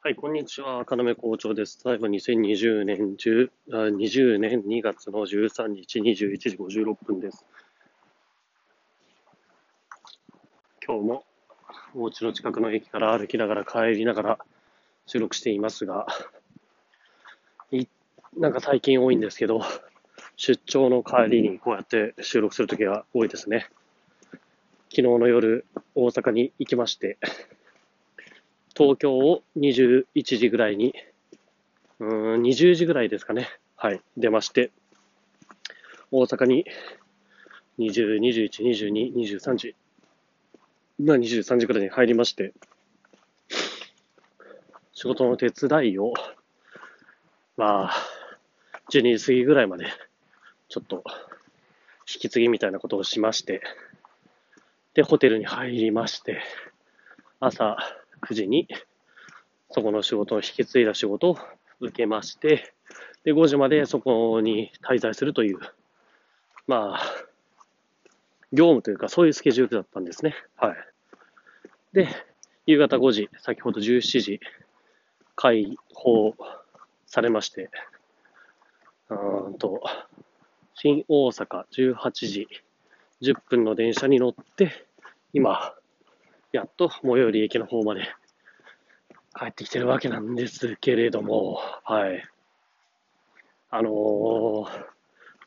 [0.00, 0.78] はい、こんにちは。
[0.78, 1.82] 赤目校長です。
[1.82, 7.44] ただいま2020年10あ20年2月の13日21時56分です。
[10.86, 11.24] 今日も
[11.96, 14.38] お家の近くの駅から歩きながら帰りながら
[15.06, 16.06] 収録していますが、
[17.72, 17.86] い
[18.36, 19.62] なんか最近多いんですけど、
[20.36, 23.68] 出張の帰りにこうやって収録するときが多いですね。
[24.90, 27.18] 昨日の夜、大阪に行きまして、
[28.78, 30.94] 東京を21時ぐらいに、
[31.98, 33.48] うーん、20時ぐらいですかね。
[33.74, 34.70] はい、出まして、
[36.12, 36.64] 大阪に
[37.80, 39.74] 20、21、22、23時、
[41.00, 42.52] まあ23時ぐらいに入りまして、
[44.92, 46.14] 仕事の手伝いを、
[47.56, 47.92] まあ、
[48.92, 49.86] 12時過ぎぐらいまで、
[50.68, 51.02] ちょっと、
[52.02, 53.60] 引き継ぎみたいなことをしまして、
[54.94, 56.40] で、ホテルに入りまして、
[57.40, 57.76] 朝
[58.22, 58.68] 9時に、
[59.70, 61.38] そこの仕事を引き継いだ仕事を
[61.80, 62.72] 受けまして、
[63.24, 65.58] で、5時までそこに滞在するという、
[66.66, 67.00] まあ、
[68.52, 70.34] 業務というか、そういうスケジュールだったんですね。
[70.56, 70.76] はい。
[71.92, 72.08] で、
[72.66, 74.40] 夕方5時、先ほど17時、
[75.36, 76.34] 解放
[77.06, 77.70] されまして、
[79.10, 79.82] うんと、
[80.74, 82.48] 新大阪18時
[83.22, 84.86] 10分の電車に乗って、
[85.32, 85.74] 今、
[86.52, 88.02] やっと最寄り駅の方まで
[89.38, 92.22] 帰ってきてるわけなんですけれども、はい。
[93.70, 94.98] あのー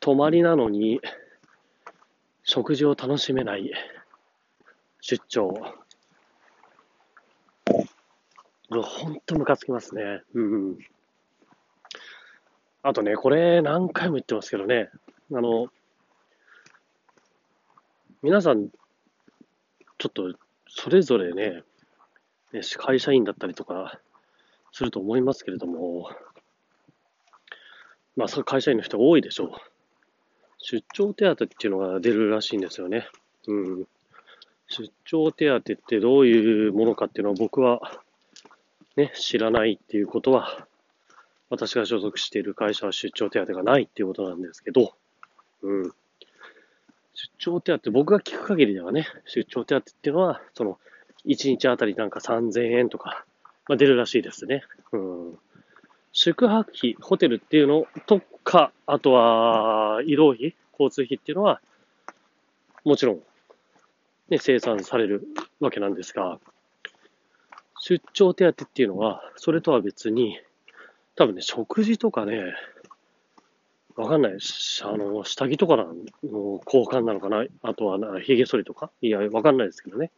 [0.00, 1.02] 泊まりなのに、
[2.42, 3.70] 食事を楽しめない
[5.02, 5.52] 出張。
[8.70, 10.22] ほんとムカつきますね。
[10.32, 10.78] うん。
[12.82, 14.88] あとね、これ何回も言ってますけどね、
[15.32, 15.68] あの、
[18.22, 20.32] 皆さん、ちょっと
[20.74, 21.62] それぞれね、
[22.78, 24.00] 会社員だったりとか
[24.72, 26.10] すると思いますけれども、
[28.16, 29.50] まあ、会社員の人多いでしょう。
[30.58, 33.08] 出張手当っていうのが出るらしいんですよね。
[33.46, 33.86] うん。
[34.68, 38.00] 出張手当ってどういうものかっていうのは僕は
[38.96, 40.66] ね、知らないっていうことは、
[41.48, 44.94] 私が所属している会社は出張手当がないっていうことなんですけど、
[45.62, 45.92] うん。
[47.14, 50.78] 出張手当、僕が聞く限りではね、出張手当っていうのは、その、
[51.26, 53.24] 1日あたりなんか3000円とか、
[53.68, 54.62] まあ、出るらしいですね。
[54.92, 55.38] うん。
[56.12, 61.60] 宿泊費、ホテルっていうのとか、あとは、移動費、交通費っていうのは、
[62.84, 63.20] もちろん、
[64.28, 65.26] ね、生産される
[65.60, 66.38] わけなんですが、
[67.80, 70.40] 出張手当っていうのは、それとは別に、
[71.16, 72.54] 多分ね、食事とかね、
[74.00, 74.40] わかんない。
[74.40, 75.86] しあの、下着とかの
[76.64, 77.44] 交換なのかな？
[77.62, 78.90] あとはな、髭剃りとか？
[79.02, 80.10] いや、わかんないですけどね。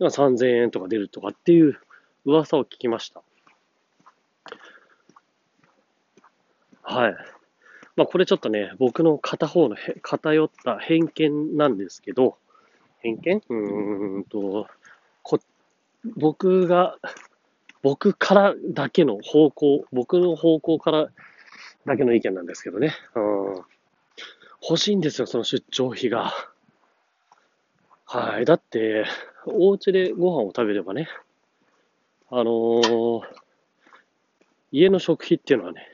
[0.00, 1.78] だから3000円とか出るとかっていう
[2.24, 3.22] 噂を聞きました。
[6.82, 7.16] はい。
[7.96, 12.38] まあ、これちょっとね、僕の片方の偏った偏見なんですけど、
[13.00, 13.42] 偏見？
[13.48, 14.68] うーんと、
[15.22, 15.38] こ、
[16.16, 16.96] 僕が、
[17.82, 21.08] 僕からだけの方向、僕の方向から
[21.88, 22.94] だけの意見なんですけどね。
[23.14, 23.64] うん。
[24.62, 26.32] 欲しいんですよ、その出張費が。
[28.04, 28.44] はい。
[28.44, 29.04] だって、
[29.46, 31.08] お家でご飯を食べればね、
[32.30, 33.22] あのー
[34.70, 35.86] 家の食費っていうのはね、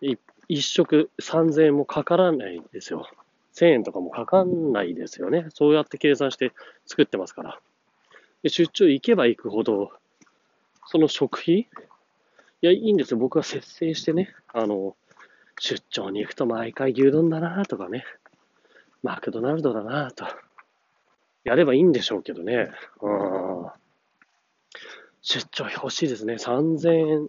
[0.00, 0.16] い
[0.48, 3.06] 一食3000円もかからないんですよ。
[3.54, 5.46] 1000円とかもかかんないですよね。
[5.50, 6.52] そうやって計算して
[6.86, 7.60] 作ってますから。
[8.42, 9.92] で出張行けば行くほど、
[10.86, 11.68] その食費
[12.62, 13.18] いや、いいんですよ。
[13.18, 14.96] 僕は節制してね、あの、
[15.58, 18.04] 出張に行くと毎回牛丼だなとかね、
[19.02, 20.24] マクドナルドだなと、
[21.44, 22.70] やればいいんでしょうけどね。
[23.00, 23.66] うん。
[25.22, 26.34] 出張費欲しいですね。
[26.34, 27.28] 3000円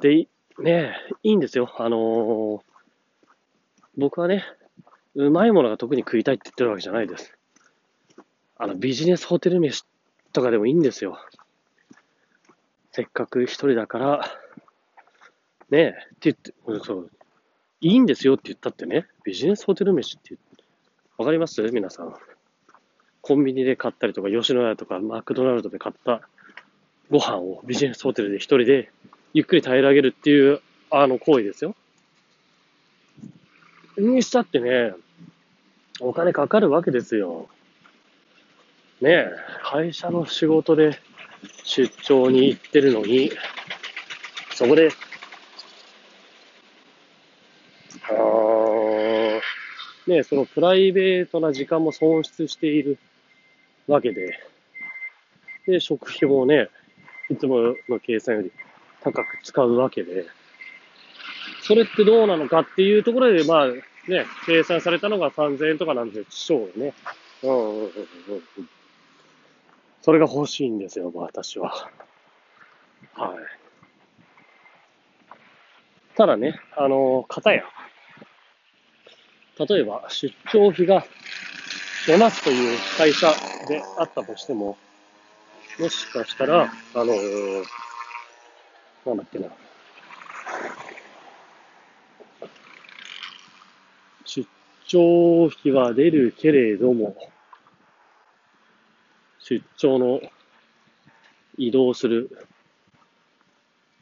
[0.00, 1.74] でい、ねいいんですよ。
[1.78, 2.76] あのー
[3.98, 4.44] 僕はね、
[5.14, 7.32] うまいものが特に食いたいって言ってるわけじゃないです。
[8.58, 9.84] あの、ビジネスホテル飯
[10.34, 11.18] とかでもいいんですよ。
[12.96, 14.20] せっかく一人だから、
[15.68, 17.10] ねえ、って言って、うんそう、
[17.82, 20.38] いいんですよって言ったってね、ビジネスホテル飯って、
[21.18, 21.60] わかります？
[21.60, 22.14] 皆さん。
[23.20, 26.26] コンビニで買ったりとか、吉野家とか、マクドナルドで買った
[27.10, 28.90] ご飯をビジネスホテルで一人で
[29.34, 31.76] ゆっくり平らげるっていう、あの、行為ですよ。
[33.98, 34.94] にしたってね、
[36.00, 37.50] お金かかるわけですよ。
[39.02, 39.30] ねえ、
[39.64, 40.98] 会社の仕事で
[41.64, 43.30] 出張に行ってるのに、
[44.54, 44.90] そこで、
[48.08, 49.40] あー
[50.06, 52.98] ね、そのプライベートな時間も損失している
[53.88, 54.38] わけで、
[55.66, 56.68] で、食費もね、
[57.28, 58.52] いつもの計算より
[59.02, 60.26] 高く使うわけで、
[61.62, 66.94] それってどうなのかっていうところで、まあね、計算されたのが3000円とかなんでしょうね。
[67.42, 67.90] うんうんうんうん。
[70.06, 71.90] それが欲しいんですよ、私は。
[73.14, 73.38] はい。
[76.14, 77.64] ただね、あの、方や、
[79.58, 81.04] 例えば出張費が
[82.06, 83.32] 出ますという会社
[83.68, 84.78] であったとしても、
[85.80, 87.06] もしかしたら、あの、
[89.06, 89.48] なんだっけな。
[94.24, 94.48] 出
[94.86, 97.16] 張費は出るけれども、
[99.48, 100.20] 出張の
[101.56, 102.36] 移動する、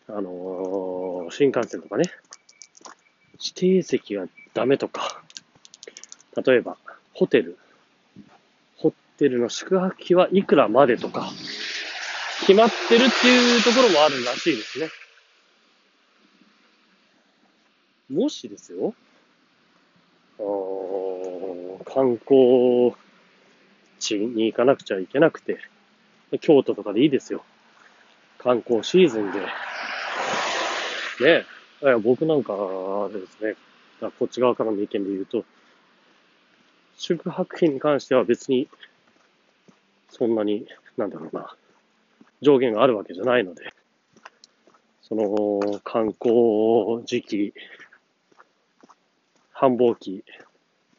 [0.08, 2.04] あのー、新幹線とかね、
[3.32, 4.24] 指定席が
[4.54, 5.22] ダメとか、
[6.46, 6.78] 例えば、
[7.12, 7.58] ホテル、
[8.78, 11.28] ホテルの宿泊費はいくらまでとか、
[12.46, 14.88] 決まってるっていうところもあるらしいですね。
[18.08, 18.94] もしですよ、
[21.84, 22.94] 観光
[24.04, 25.58] 地に行かなくちゃいけなくて、
[26.40, 27.44] 京都とかでいいですよ。
[28.38, 29.40] 観光シーズンで。
[29.40, 29.46] ね
[31.82, 32.54] え、僕なんか
[33.12, 33.56] ですね、
[34.18, 35.44] こっち側からの意見で言うと、
[36.96, 38.68] 宿泊費に関しては別に、
[40.10, 40.66] そんなに、
[40.96, 41.54] なんだろうな、
[42.40, 43.72] 上限があるわけじゃないので、
[45.02, 47.54] その、観光時期、
[49.52, 50.24] 繁忙期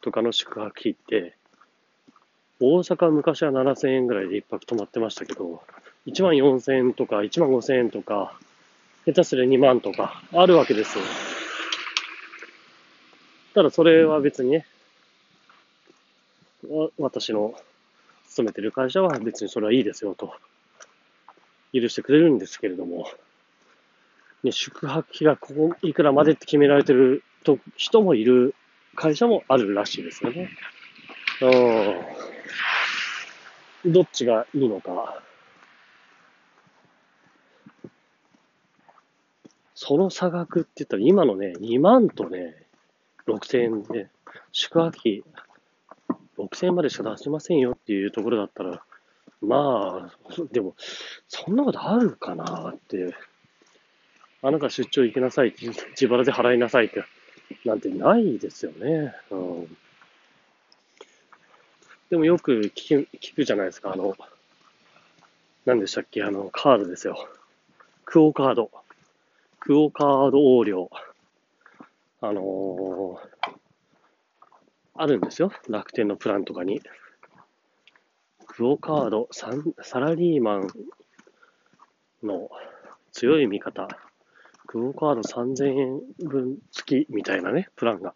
[0.00, 1.36] とかの宿泊費って、
[2.60, 5.62] 大阪は昔は7000円ぐらいで一泊泊まってましたけど、
[6.06, 8.38] 1万4000円とか1万5000円とか、
[9.04, 11.04] 下手すりゃ2万とかあるわけですよ。
[13.54, 14.66] ただそれは別にね、
[16.98, 17.54] 私の
[18.28, 20.34] 勤めてる会社は別にそれはいいですよと、
[21.72, 23.08] 許してくれるんですけれども、
[24.42, 28.54] ね、宿泊費がここいくらまでって決められてると人もいる
[28.94, 30.50] 会社もあるらしいですよね。
[31.42, 32.35] うん。
[33.86, 35.22] どっちがいいのか。
[39.74, 42.66] その差額って言ったら今のね、2万とね、
[43.26, 44.08] 6000円で、
[44.52, 45.22] 宿泊費
[46.38, 48.82] 6000円までしか出しませんよっていうところだったら、
[49.40, 50.74] まあ、でも、
[51.28, 53.14] そんなことあるかなって、
[54.42, 57.04] あなた出張行きなさい、自腹で払いなさいって、
[57.64, 59.14] なんてないですよね。
[59.30, 59.76] うん、
[62.10, 64.16] でもよく聞く聞くじゃないですか、あの、
[65.64, 67.28] 何でしたっけ、あの、カードですよ。
[68.04, 68.70] クオカード。
[69.58, 70.90] クオカード横領。
[72.20, 73.50] あのー、
[74.94, 75.50] あるんですよ。
[75.68, 76.80] 楽天のプランとかに。
[78.46, 79.50] クオカード、サ
[79.82, 80.68] サラリーマン
[82.22, 82.48] の
[83.12, 83.88] 強い味方。
[84.66, 88.14] クオカード3000円分付きみたいなね、プランが。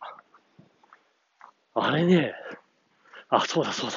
[1.74, 2.34] あれね、
[3.30, 3.96] あ、そうだそうだ。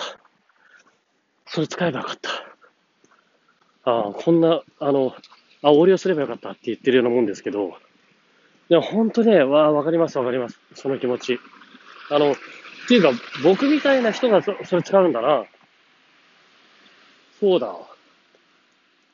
[1.46, 2.30] それ使えばよかった。
[3.86, 5.16] ああ、こんな、あの、
[5.62, 7.78] あ、横領すればよかったって言ってるようなもんですけど、
[8.70, 10.60] いや、ほんとね、わ、わかりますわかります。
[10.76, 11.40] その気持ち。
[12.10, 12.36] あの、っ
[12.88, 13.12] ていうか、
[13.44, 15.46] 僕みたいな人がそそれ使うんだな。
[17.40, 17.76] そうだ。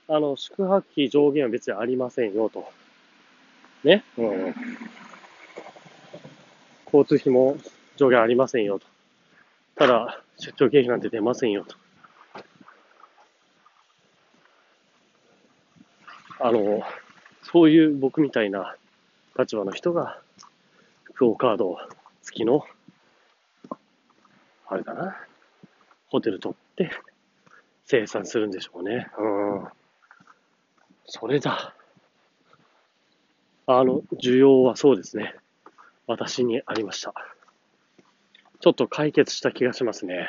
[0.07, 2.71] あの、宿泊費上限は別にありませんよ、と。
[3.83, 4.03] ね？
[4.17, 4.55] うん。
[6.85, 7.57] 交通費も
[7.95, 8.85] 上限ありませんよ、と。
[9.79, 11.77] ただ、出張経費なんて出ませんよ、と。
[16.41, 16.83] あの、
[17.43, 18.75] そういう僕みたいな
[19.37, 20.19] 立場の人が、
[21.13, 21.77] クオカード
[22.23, 22.65] 付きの
[24.67, 25.15] あれだな。
[26.09, 26.91] ホテル取って
[27.85, 29.07] 生産するんでしょうね。
[29.17, 29.27] う
[29.63, 29.67] ん。
[31.05, 31.73] それだ。
[33.65, 35.35] あの、需要はそうですね。
[36.05, 37.13] 私にありました。
[38.61, 40.27] ちょっと解決した気がしますね。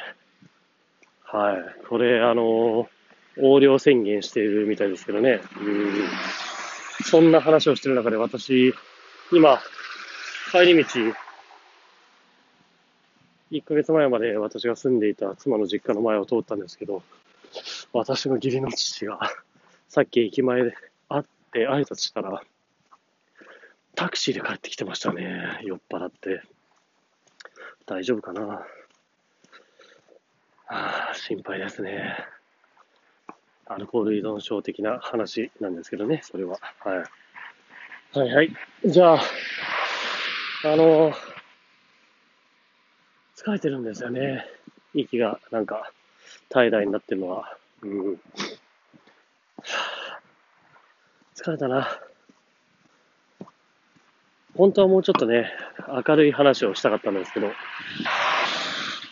[1.25, 1.87] はい。
[1.89, 2.89] これ、あの、
[3.37, 5.41] 横領宣言しているみたいですけどね。
[5.61, 6.05] うん。
[7.05, 8.75] そんな話をしてる中で私、
[9.33, 9.61] 今、
[10.53, 10.91] 帰り道、
[13.51, 17.03] 1ヶ月前まで私が住んでいた妻の実家の前を通ったんですけど、
[17.93, 19.19] 私の義理の父が、
[19.89, 20.75] さっき駅前で
[21.09, 22.43] 会って挨拶したら、
[23.97, 25.61] タクシーで帰ってきてましたね。
[25.65, 26.43] 酔っ払って。
[27.91, 28.65] 大丈夫かな？
[30.69, 32.25] あ、心配ですね。
[33.67, 36.57] アルコール依存症的な話なんですけどね、それは。
[36.79, 36.95] は
[38.15, 38.19] い。
[38.19, 38.55] はいはい。
[38.85, 41.13] じゃあ、あの
[43.37, 44.47] 疲れてるんですよね。
[44.95, 45.91] 息がなんか
[46.49, 47.59] 怠惰になってるのは。
[47.83, 48.21] うん。
[51.35, 51.89] 疲れたな。
[54.61, 55.51] 本当はもうちょっとね、
[56.07, 57.51] 明るい話をしたかったんですけど、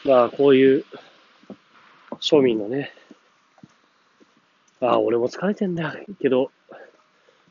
[0.05, 0.85] まあ、こういう
[2.21, 2.93] 庶民のね、
[4.83, 6.51] ああ、俺も疲れてんだけど、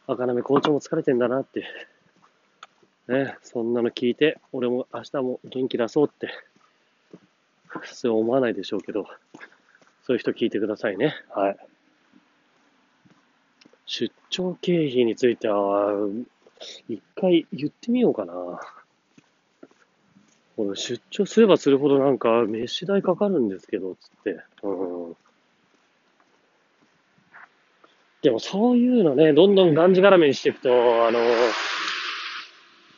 [0.05, 1.65] 赤波校長も疲れてんだなって、
[3.07, 6.29] ね、そんなの聞いて、俺も明日も元気出そうって、
[7.83, 9.07] そう思わないでしょうけど、
[10.03, 11.15] そういう人聞いてくださいね。
[11.31, 11.57] はい。
[13.87, 15.93] 出張経費については、
[16.87, 18.33] 一回言ってみようかな。
[20.57, 24.43] 俺、出張すればするほどなんか、飯代かかるんですけど、つって。
[24.63, 25.15] うん。
[28.23, 31.19] でもそういうのね、どんどんがんじがらめにしていくと、あの、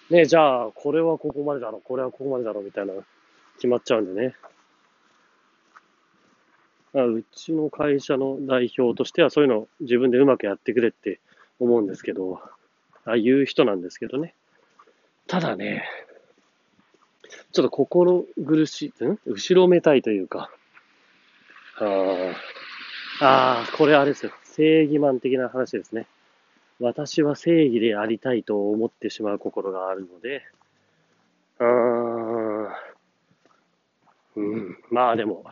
[0.09, 2.93] ね、じゃあ、これはここまでだろ、これはここまでだろ、みたいな、
[3.55, 4.35] 決まっちゃうんでね。
[6.93, 11.19] うちの会社の代表としてはそういうの自分でうまくやってくれって
[11.59, 12.41] 思うんですけど、
[13.09, 14.35] ああいう人なんですけどね。
[15.27, 15.83] ただね、
[17.51, 19.19] ちょっと心苦しい、ん？
[19.25, 20.51] 後ろめたいというか、
[23.21, 24.31] ああ、これあれですよ。
[24.43, 26.07] 正義マン的な話ですね。
[26.79, 30.43] 私は正義でありたいと思ってしまう心があるので、
[31.59, 32.67] うーん、
[34.35, 35.43] うん、まあでも、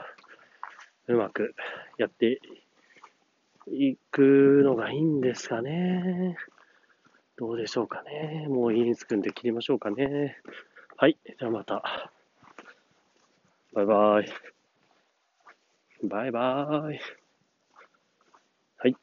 [1.08, 1.54] うまく
[1.98, 2.40] やって
[3.72, 6.38] いくのがいいんですかね。
[7.38, 8.48] どうでしょうかね。
[8.50, 10.38] もう家に着くんで切りましょうかね。
[10.98, 11.18] はい。
[11.26, 12.12] じゃあまた。
[13.74, 14.34] バイバイ。
[16.04, 17.00] バイバイ。
[18.80, 18.96] はい。